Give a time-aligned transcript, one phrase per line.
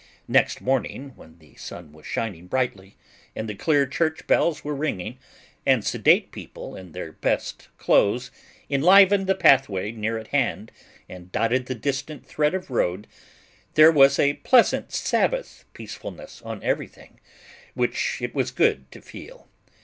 [0.27, 2.97] Next morning when the sun was shining brightly,
[3.35, 5.19] and the clear church bells were ringing,
[5.63, 8.31] and sedate people in their best clothes
[8.67, 10.71] enlivened the pathway near at hand
[11.07, 13.05] and dotted the distant thread of road,
[13.75, 17.19] there was a pleasant Sabbath peacefulness on everything,
[17.75, 19.47] which it was good to feel.